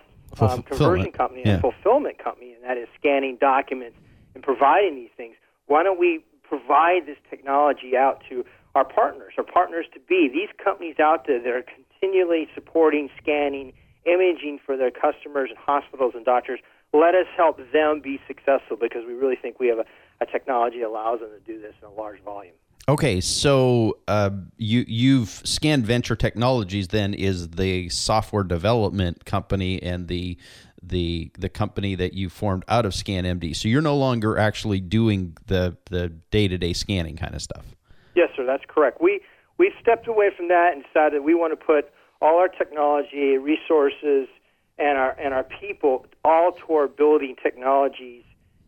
[0.45, 1.59] um, conversion company, Yeah.
[1.59, 3.97] a fulfillment company, and that is scanning documents
[4.35, 5.37] and providing these things.
[5.67, 10.49] Why don't we provide this technology out to our partners, our partners to be these
[10.63, 13.73] companies out there that are continually supporting scanning,
[14.05, 16.61] imaging for their customers and hospitals and doctors?
[16.93, 19.85] Let us help them be successful because we really think we have a,
[20.21, 22.55] a technology that allows them to do this in a large volume.
[22.89, 26.89] Okay, so uh, you you've scanned Venture Technologies.
[26.89, 30.37] Then is the software development company and the
[30.83, 33.55] the the company that you formed out of ScanMD.
[33.55, 37.65] So you're no longer actually doing the the day to day scanning kind of stuff.
[38.17, 39.01] Yes, sir, that's correct.
[39.01, 39.21] We
[39.59, 44.29] we stepped away from that and decided we want to put all our technology, resources,
[44.79, 48.25] and our and our people all toward building technologies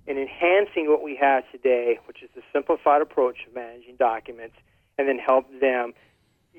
[0.06, 4.54] and enhancing what we have today, which is the simplified approach of managing documents,
[4.98, 5.94] and then help them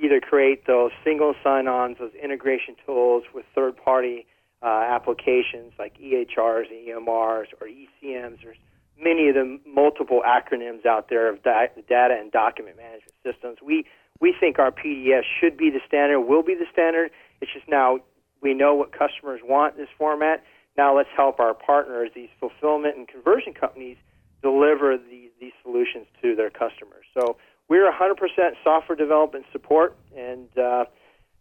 [0.02, 4.26] either create those single sign-ons, those integration tools with third-party
[4.64, 8.40] uh, applications like EHRs, and EMRs, or ECMs.
[8.42, 8.58] There's
[9.00, 13.60] many of the multiple acronyms out there of di- data and document management systems.
[13.64, 13.86] We
[14.20, 17.12] we think our PDS should be the standard, will be the standard.
[17.42, 18.00] It's just now
[18.42, 20.44] we know what customers want in this format.
[20.78, 23.98] Now let's help our partners, these fulfillment and conversion companies,
[24.42, 27.06] deliver these, these solutions to their customers.
[27.18, 28.16] So we're 100%
[28.64, 30.86] software development support, and uh,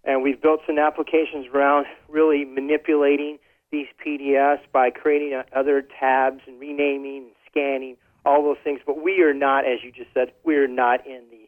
[0.05, 3.39] and we've built some applications around really manipulating
[3.71, 8.81] these PDFs by creating other tabs and renaming and scanning all those things.
[8.87, 11.44] But we are not, as you just said, we are not in the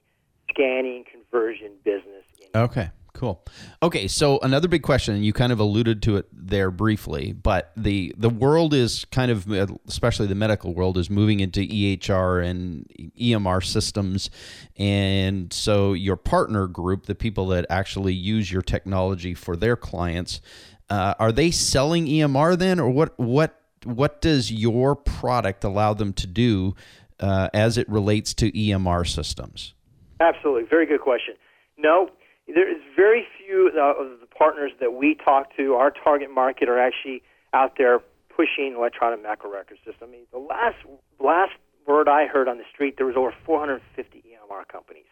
[0.50, 2.24] scanning conversion business.
[2.54, 2.90] Okay.
[3.16, 3.42] Cool.
[3.82, 7.72] Okay, so another big question, and you kind of alluded to it there briefly, but
[7.74, 9.50] the the world is kind of,
[9.88, 12.86] especially the medical world, is moving into EHR and
[13.18, 14.28] EMR systems,
[14.76, 20.42] and so your partner group, the people that actually use your technology for their clients,
[20.90, 26.12] uh, are they selling EMR then, or what what what does your product allow them
[26.12, 26.74] to do
[27.20, 29.72] uh, as it relates to EMR systems?
[30.20, 31.34] Absolutely, very good question.
[31.78, 32.10] No,
[32.46, 35.74] there is very few uh, of the partners that we talk to.
[35.74, 38.00] Our target market are actually out there
[38.34, 40.08] pushing electronic medical record system.
[40.08, 40.76] I mean, the last
[41.18, 41.52] last
[41.86, 45.04] word I heard on the street, there was over 450 EMR companies.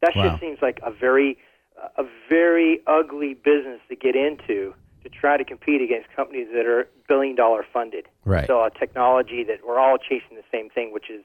[0.00, 0.28] That wow.
[0.28, 1.38] just seems like a very
[1.96, 6.88] a very ugly business to get into to try to compete against companies that are
[7.08, 8.06] billion dollar funded.
[8.24, 8.46] Right.
[8.46, 11.24] So a technology that we're all chasing the same thing, which is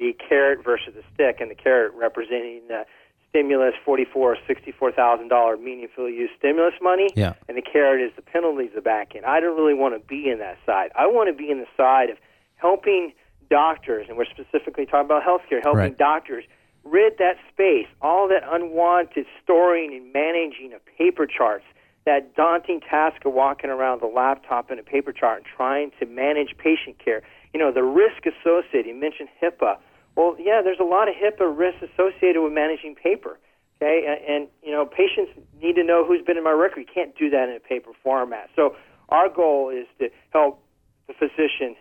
[0.00, 2.84] the carrot versus the stick, and the carrot representing the
[3.28, 7.34] stimulus, forty-four or sixty-four thousand dollar meaningful use stimulus money, yeah.
[7.46, 9.24] and the carrot is the penalties the back end.
[9.26, 10.90] I don't really want to be in that side.
[10.98, 12.16] I want to be in the side of
[12.56, 13.12] helping
[13.48, 15.98] doctors, and we're specifically talking about healthcare, helping right.
[15.98, 16.44] doctors
[16.84, 21.64] rid that space, all that unwanted storing and managing of paper charts,
[22.06, 25.90] that daunting task of walking around with a laptop and a paper chart and trying
[26.00, 27.22] to manage patient care.
[27.52, 28.86] You know, the risk associated.
[28.86, 29.76] You mentioned HIPAA
[30.20, 33.38] well, yeah, there's a lot of HIPAA risks associated with managing paper.
[33.80, 36.80] Okay, and, you know, patients need to know who's been in my record.
[36.80, 38.50] You can't do that in a paper format.
[38.54, 38.76] So
[39.08, 40.62] our goal is to help
[41.08, 41.74] the physician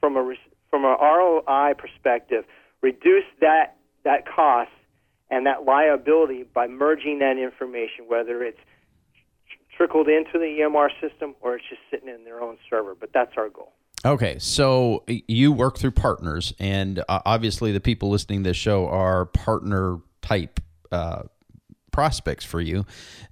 [0.00, 0.34] from a
[0.70, 2.44] from a ROI perspective
[2.80, 4.70] reduce that that cost
[5.30, 8.58] and that liability by merging that information, whether it's
[9.76, 12.94] trickled into the EMR system or it's just sitting in their own server.
[12.94, 13.74] But that's our goal.
[14.06, 18.86] Okay, so you work through partners, and uh, obviously the people listening to this show
[18.86, 20.60] are partner type
[20.92, 21.22] uh,
[21.90, 22.84] prospects for you.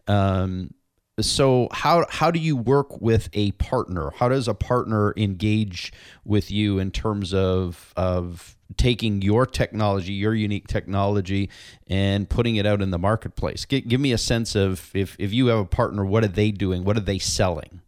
[0.08, 0.72] Um,
[1.20, 4.12] so how how do you work with a partner?
[4.16, 5.92] How does a partner engage
[6.24, 11.50] with you in terms of of taking your technology, your unique technology,
[11.87, 13.66] and putting it out in the marketplace?
[13.66, 16.50] Give, give me a sense of if if you have a partner, what are they
[16.50, 16.82] doing?
[16.82, 17.82] What are they selling?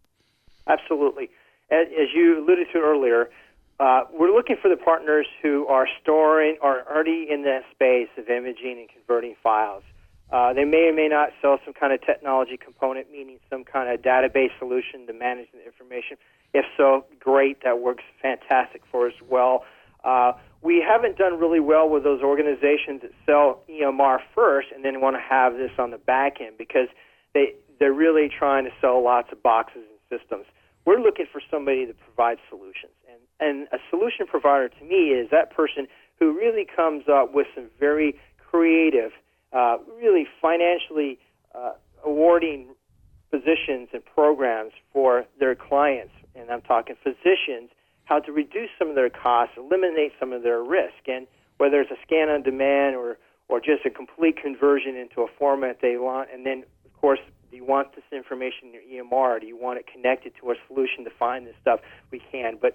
[0.67, 1.31] Absolutely
[1.75, 3.31] as, as you alluded to earlier,
[3.81, 8.29] uh, we're looking for the partners who are storing or already in that space of
[8.29, 9.83] imaging and converting files.
[10.33, 13.93] Uh, they may or may not sell some kind of technology component, meaning some kind
[13.93, 16.17] of database solution to manage the information.
[16.53, 19.65] If so, great, that works fantastic for us well.
[20.03, 20.33] Uh,
[20.63, 25.17] we haven't done really well with those organizations that sell EMR first and then want
[25.17, 26.89] to have this on the back end because
[27.35, 30.47] they they're really trying to sell lots of boxes and systems.
[30.85, 32.93] We're looking for somebody that provides solutions.
[33.09, 35.87] And, and a solution provider to me is that person
[36.19, 39.13] who really comes up with some very creative,
[39.53, 41.19] uh, really financially
[41.55, 41.73] uh,
[42.05, 42.69] awarding
[43.31, 46.13] positions and programs for their clients.
[46.35, 47.71] And I'm talking physicians,
[48.05, 51.09] how to reduce some of their costs, eliminate some of their risk.
[51.09, 53.19] And whether it's a scan on demand or,
[53.49, 57.21] or just a complete conversion into a format they want, and then, of course,
[57.55, 59.41] do you want this information in your EMR?
[59.41, 61.79] Do you want it connected to a solution to find this stuff?
[62.11, 62.75] We can, but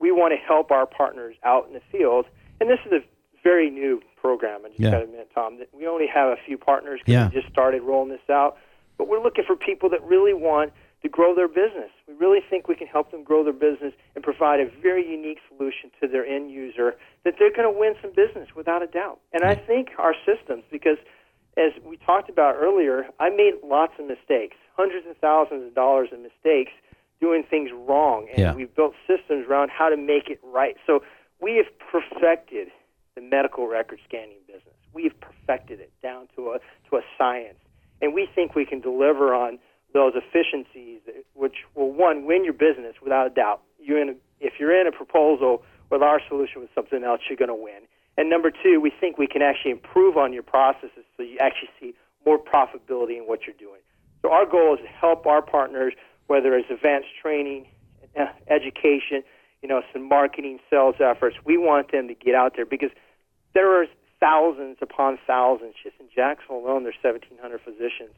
[0.00, 2.26] we want to help our partners out in the field.
[2.60, 3.04] And this is a
[3.44, 4.62] very new program.
[4.64, 4.90] I just yeah.
[4.90, 7.28] got to admit, Tom, that we only have a few partners because yeah.
[7.28, 8.56] we just started rolling this out.
[8.98, 11.90] But we're looking for people that really want to grow their business.
[12.08, 15.38] We really think we can help them grow their business and provide a very unique
[15.48, 19.20] solution to their end user that they're going to win some business without a doubt.
[19.32, 20.98] And I think our systems, because–
[21.56, 26.08] as we talked about earlier, I made lots of mistakes, hundreds of thousands of dollars
[26.12, 26.72] in mistakes
[27.20, 28.28] doing things wrong.
[28.30, 28.54] And yeah.
[28.54, 30.76] we've built systems around how to make it right.
[30.86, 31.02] So
[31.40, 32.68] we have perfected
[33.14, 34.74] the medical record scanning business.
[34.92, 36.58] We've perfected it down to a
[36.90, 37.58] to a science.
[38.02, 39.58] And we think we can deliver on
[39.94, 41.00] those efficiencies
[41.32, 43.62] which will one win your business without a doubt.
[43.78, 47.38] You're in a, if you're in a proposal with our solution with something else, you're
[47.38, 47.88] going to win.
[48.16, 51.68] And number two, we think we can actually improve on your processes so you actually
[51.80, 51.94] see
[52.24, 53.80] more profitability in what you're doing.
[54.22, 55.92] So our goal is to help our partners
[56.26, 57.66] whether it's advanced training,
[58.18, 59.22] uh, education,
[59.62, 61.36] you know, some marketing, sales efforts.
[61.44, 62.90] We want them to get out there because
[63.54, 63.86] there are
[64.18, 65.74] thousands upon thousands.
[65.84, 68.10] Just in Jacksonville alone, there's 1,700 physicians.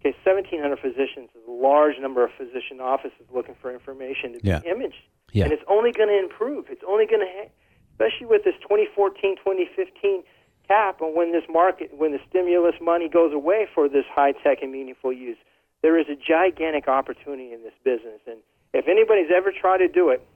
[0.00, 4.60] Okay, 1,700 physicians is a large number of physician offices looking for information to Yeah.
[4.60, 5.04] be imaged.
[5.32, 5.44] Yeah.
[5.44, 6.70] And it's only going to improve.
[6.70, 7.50] It's only going to, ha-
[8.00, 10.22] especially with this 2014, 2015
[10.66, 14.72] cap on when this market, when the stimulus money goes away for this HITECH and
[14.72, 15.36] meaningful use,
[15.82, 18.20] there is a gigantic opportunity in this business.
[18.26, 18.38] And
[18.72, 20.26] if anybody's ever tried to do it,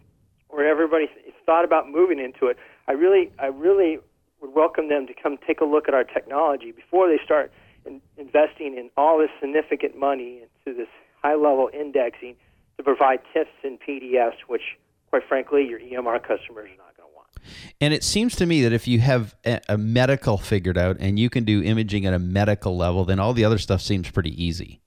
[0.51, 1.09] or everybody's
[1.47, 3.99] thought about moving into it, I really, I really
[4.41, 7.51] would welcome them to come take a look at our technology before they start
[7.87, 10.89] in, investing in all this significant money into this
[11.23, 12.37] high level indexing
[12.77, 14.77] to provide TIFFs and PDFs, which,
[15.09, 17.29] quite frankly, your EMR customers are not going to want.
[17.81, 21.19] And it seems to me that if you have a, a medical figured out and
[21.19, 24.43] you can do imaging at a medical level, then all the other stuff seems pretty
[24.43, 24.81] easy.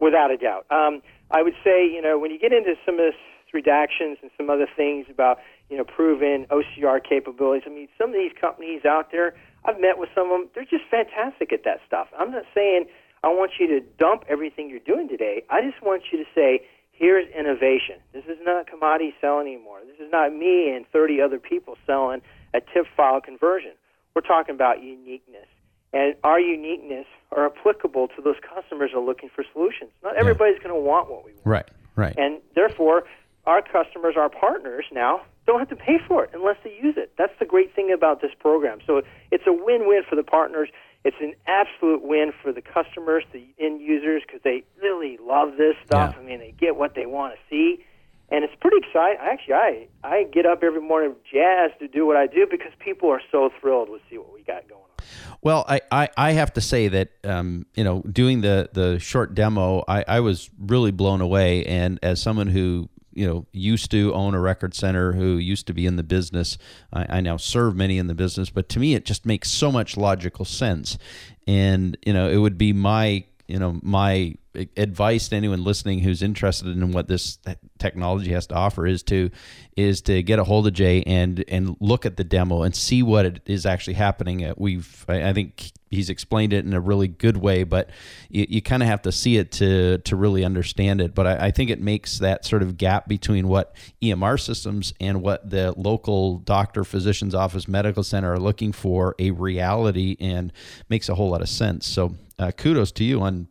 [0.00, 0.66] Without a doubt.
[0.70, 3.14] Um, I would say, you know, when you get into some of this
[3.54, 5.38] redactions and some other things about,
[5.70, 9.98] you know, proven OCR capabilities, I mean, some of these companies out there, I've met
[9.98, 12.08] with some of them, they're just fantastic at that stuff.
[12.18, 12.86] I'm not saying
[13.24, 15.42] I want you to dump everything you're doing today.
[15.50, 16.62] I just want you to say,
[16.96, 17.96] here's innovation.
[18.12, 19.80] This is not commodity selling anymore.
[19.86, 22.22] This is not me and 30 other people selling
[22.54, 23.72] a TIFF file conversion.
[24.14, 25.46] We're talking about uniqueness.
[25.92, 29.90] And our uniqueness are applicable to those customers who are looking for solutions.
[30.02, 31.46] Not everybody's going to want what we want.
[31.46, 32.14] Right, right.
[32.18, 33.04] And therefore,
[33.46, 37.12] our customers, our partners now, don't have to pay for it unless they use it.
[37.16, 38.78] That's the great thing about this program.
[38.86, 40.68] So it's a win win for the partners.
[41.06, 45.76] It's an absolute win for the customers, the end users, because they really love this
[45.86, 46.14] stuff.
[46.16, 46.20] Yeah.
[46.20, 47.84] I mean, they get what they want to see.
[48.28, 49.18] And it's pretty exciting.
[49.20, 53.08] Actually, I, I get up every morning jazzed to do what I do because people
[53.08, 55.04] are so thrilled to see what we got going on.
[55.42, 59.36] Well, I, I, I have to say that um, you know doing the the short
[59.36, 61.64] demo, I, I was really blown away.
[61.66, 65.74] And as someone who you know used to own a record center, who used to
[65.74, 66.58] be in the business,
[66.92, 68.50] I, I now serve many in the business.
[68.50, 70.98] But to me, it just makes so much logical sense.
[71.46, 74.36] And you know, it would be my you know my
[74.76, 77.38] advice to anyone listening who's interested in what this
[77.78, 79.30] technology has to offer is to
[79.76, 83.02] is to get a hold of Jay and and look at the demo and see
[83.02, 84.44] what it is actually happening.
[84.44, 87.90] Uh, We've I think he's explained it in a really good way, but
[88.28, 91.14] you, you kind of have to see it to to really understand it.
[91.14, 95.22] But I, I think it makes that sort of gap between what EMR systems and
[95.22, 100.52] what the local doctor, physician's office, medical center are looking for a reality and
[100.88, 101.86] makes a whole lot of sense.
[101.86, 103.48] So uh, kudos to you on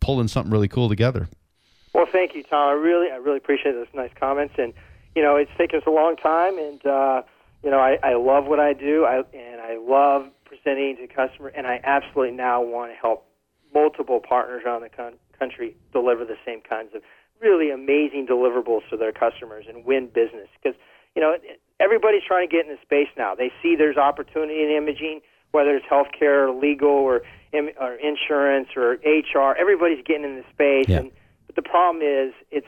[0.00, 1.28] pulling something really cool together.
[1.94, 2.68] Well, thank you, Tom.
[2.68, 4.54] I really, I really appreciate those nice comments.
[4.58, 4.72] And
[5.14, 7.22] you know, it's taken us a long time, and uh,
[7.64, 11.54] you know, I, I love what I do, I, and I love presenting to customers,
[11.56, 13.26] and I absolutely now want to help
[13.74, 17.02] multiple partners around the con- country deliver the same kinds of
[17.40, 20.48] really amazing deliverables to their customers and win business.
[20.62, 20.78] Because
[21.14, 21.34] you know,
[21.80, 23.34] everybody's trying to get in the space now.
[23.34, 25.22] They see there's opportunity in imaging,
[25.52, 27.22] whether it's healthcare, or legal, or
[27.80, 29.56] or insurance, or HR.
[29.58, 30.98] Everybody's getting in the space, Yeah.
[31.00, 31.10] and
[31.46, 32.66] but the problem is it's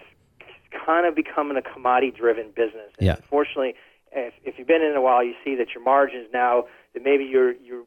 [0.86, 2.90] kind of becoming a commodity-driven business.
[2.98, 3.16] And Yeah.
[3.16, 3.74] Unfortunately,
[4.12, 6.64] if, if you've been in a while, you see that your margins now
[6.94, 7.84] that maybe you're you're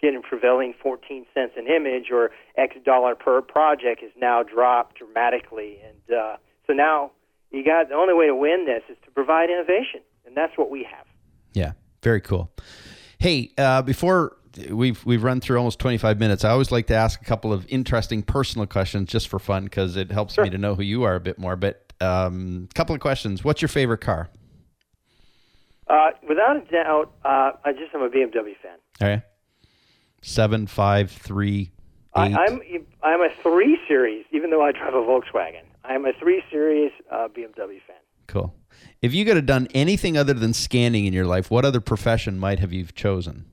[0.00, 5.78] getting prevailing 14 cents an image or X dollar per project has now dropped dramatically,
[5.86, 6.36] and uh,
[6.66, 7.10] so now
[7.50, 10.70] you got the only way to win this is to provide innovation, and that's what
[10.70, 11.06] we have.
[11.54, 11.72] Yeah,
[12.02, 12.50] very cool.
[13.18, 14.36] Hey, uh, before
[14.70, 17.66] we've we've run through almost 25 minutes, I always like to ask a couple of
[17.68, 21.14] interesting personal questions just for fun because it helps me to know who you are
[21.14, 21.56] a bit more.
[21.56, 23.44] But a um, couple of questions.
[23.44, 24.28] What's your favorite car?
[25.88, 28.78] Uh, without a doubt, uh, I just am a BMW fan.
[29.00, 29.22] Okay.
[30.20, 31.70] Seven, five, three,
[32.16, 32.34] eight.
[32.34, 32.60] I, I'm
[33.02, 35.62] I'm a three series, even though I drive a Volkswagen.
[35.84, 37.96] I'm a three series uh, BMW fan.
[38.26, 38.54] cool.
[39.00, 42.38] If you could have done anything other than scanning in your life, what other profession
[42.38, 43.46] might have you chosen?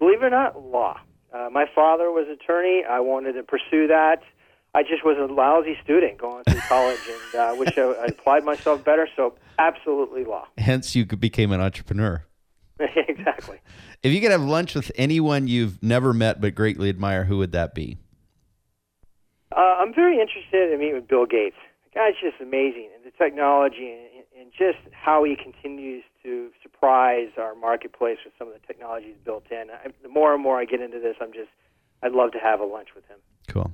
[0.00, 1.00] I, believe it or not, law.
[1.32, 2.84] Uh, my father was attorney.
[2.88, 4.22] I wanted to pursue that.
[4.74, 8.44] I just was a lousy student going through college, and uh, wish I, I applied
[8.44, 9.08] myself better.
[9.16, 10.46] So, absolutely law.
[10.58, 12.24] Hence, you became an entrepreneur.
[13.08, 13.58] exactly.
[14.02, 17.52] If you could have lunch with anyone you've never met but greatly admire, who would
[17.52, 17.98] that be?
[19.54, 21.56] Uh, I'm very interested in meeting with Bill Gates.
[21.84, 27.28] The guy's just amazing, and the technology and, and just how he continues to surprise
[27.38, 29.66] our marketplace with some of the technologies built in.
[29.70, 31.50] I, the more and more I get into this, I'm just,
[32.02, 33.18] I'd love to have a lunch with him.
[33.48, 33.70] Cool.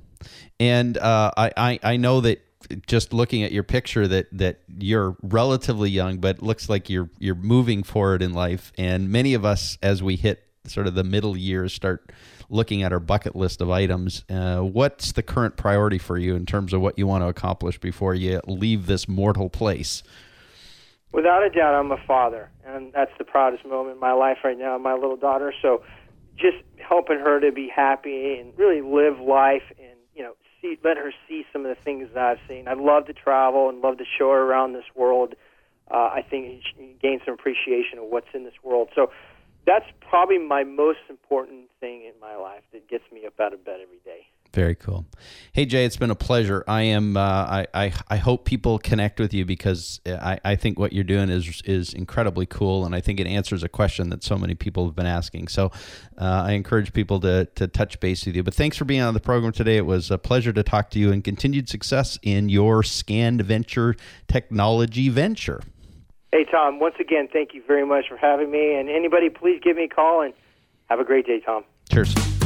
[0.59, 2.43] And uh, I, I I know that
[2.87, 7.35] just looking at your picture that that you're relatively young, but looks like you're you're
[7.35, 8.73] moving forward in life.
[8.77, 12.11] And many of us, as we hit sort of the middle years, start
[12.49, 16.45] looking at our bucket list of items, uh, what's the current priority for you in
[16.45, 20.01] terms of what you want to accomplish before you leave this mortal place?
[21.17, 24.55] Without a doubt, I'm a father, and that's the proudest moment in my life right
[24.55, 24.77] now.
[24.77, 25.81] My little daughter, so
[26.35, 30.95] just helping her to be happy and really live life, and you know, see, let
[30.95, 32.67] her see some of the things that I've seen.
[32.67, 35.33] I love to travel and love to show her around this world.
[35.89, 36.61] Uh, I think
[37.01, 38.89] gain some appreciation of what's in this world.
[38.93, 39.09] So
[39.65, 43.65] that's probably my most important thing in my life that gets me up out of
[43.65, 44.27] bed every day.
[44.53, 45.05] Very cool.
[45.51, 46.63] Hey Jay, it's been a pleasure.
[46.67, 47.17] I am.
[47.17, 51.03] Uh, I, I I hope people connect with you because I, I think what you're
[51.03, 54.55] doing is is incredibly cool, and I think it answers a question that so many
[54.55, 55.49] people have been asking.
[55.49, 55.71] So
[56.17, 58.43] uh, I encourage people to to touch base with you.
[58.43, 59.77] But thanks for being on the program today.
[59.77, 63.95] It was a pleasure to talk to you, and continued success in your scanned venture
[64.27, 65.61] technology venture.
[66.31, 68.75] Hey Tom, once again, thank you very much for having me.
[68.75, 70.33] And anybody, please give me a call and
[70.89, 71.63] have a great day, Tom.
[71.91, 72.36] Cheers.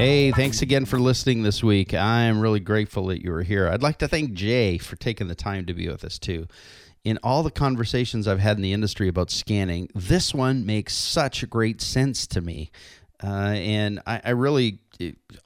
[0.00, 1.92] Hey, thanks again for listening this week.
[1.92, 3.68] I'm really grateful that you were here.
[3.68, 6.46] I'd like to thank Jay for taking the time to be with us, too.
[7.04, 11.46] In all the conversations I've had in the industry about scanning, this one makes such
[11.50, 12.70] great sense to me.
[13.22, 14.78] Uh, and I, I really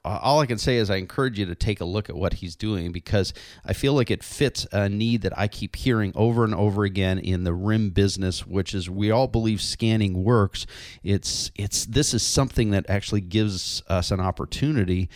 [0.03, 2.55] all I can say is I encourage you to take a look at what he's
[2.55, 6.53] doing because I feel like it fits a need that I keep hearing over and
[6.53, 10.65] over again in the rim business, which is we all believe scanning works.
[11.03, 15.09] It's it's this is something that actually gives us an opportunity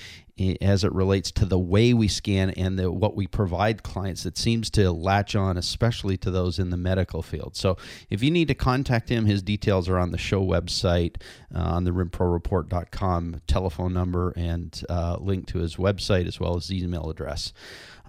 [0.61, 4.37] as it relates to the way we scan and the, what we provide clients that
[4.37, 7.55] seems to latch on, especially to those in the medical field.
[7.55, 7.77] So
[8.09, 11.17] if you need to contact him, his details are on the show website
[11.53, 16.67] uh, on the rimproreport.com telephone number and uh, link to his website as well as
[16.67, 17.53] his email address.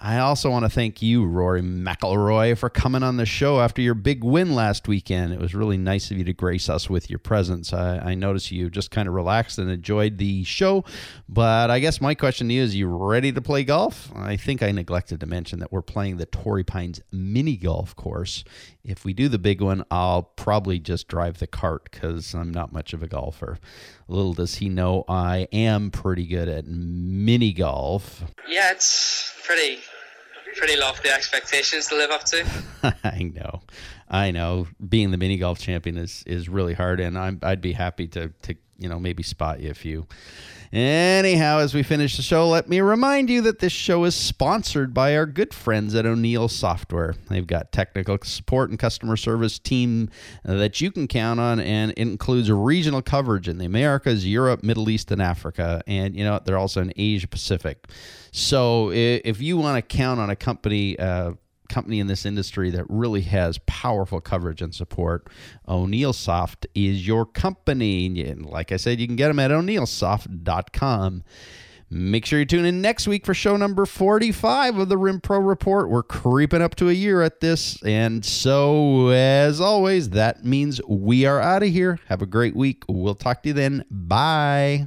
[0.03, 3.92] I also want to thank you, Rory McIlroy, for coming on the show after your
[3.92, 5.34] big win last weekend.
[5.34, 7.74] It was really nice of you to grace us with your presence.
[7.74, 10.86] I, I noticed you just kind of relaxed and enjoyed the show.
[11.28, 14.11] But I guess my question to you is you ready to play golf?
[14.16, 18.42] I think I neglected to mention that we're playing the Torrey Pines mini golf course.
[18.82, 22.72] If we do the big one, I'll probably just drive the cart because I'm not
[22.72, 23.59] much of a golfer.
[24.11, 28.24] Little does he know I am pretty good at mini golf.
[28.48, 29.78] Yeah, it's pretty
[30.56, 32.44] pretty lofty expectations to live up to.
[33.04, 33.62] I know,
[34.11, 34.66] I know.
[34.86, 38.28] Being the mini golf champion is is really hard, and I'm I'd be happy to
[38.42, 40.06] to you know maybe spot you a few.
[40.72, 44.94] Anyhow, as we finish the show, let me remind you that this show is sponsored
[44.94, 47.16] by our good friends at O'Neil Software.
[47.28, 50.11] They've got technical support and customer service team
[50.44, 54.88] that you can count on, and it includes regional coverage in the Americas, Europe, Middle
[54.90, 55.82] East, and Africa.
[55.86, 57.86] And you know they're also in Asia Pacific.
[58.32, 60.98] So if you want to count on a company.
[60.98, 61.34] Uh,
[61.70, 65.28] company in this industry that really has powerful coverage and support.
[65.66, 68.20] O'Neil Soft is your company.
[68.20, 71.22] And like I said, you can get them at oneilsoft.com.
[71.92, 75.40] Make sure you tune in next week for show number 45 of the Rim Pro
[75.40, 75.90] Report.
[75.90, 77.82] We're creeping up to a year at this.
[77.82, 81.98] And so, as always, that means we are out of here.
[82.06, 82.84] Have a great week.
[82.88, 83.84] We'll talk to you then.
[83.90, 84.86] Bye.